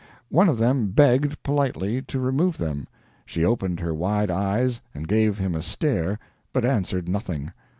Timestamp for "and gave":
4.95-5.37